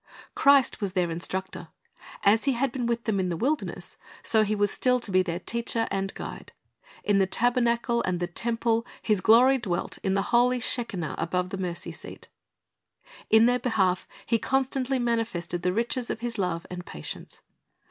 [0.33, 1.67] Christ was their instructor.
[2.23, 5.21] As He had been with them in the wilderness, so He was still to be
[5.21, 6.53] their teacher and guide.
[7.03, 11.57] In the tabernacle and the temple His glory dwelt in the holy shekinah above the
[11.59, 12.29] mercy seat.
[13.29, 17.43] In their behalf He constantly manifested the riches of His love and patience.